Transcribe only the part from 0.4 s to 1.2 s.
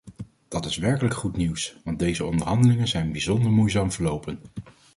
Dat is werkelijk